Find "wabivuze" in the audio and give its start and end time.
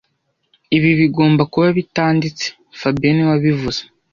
3.31-3.81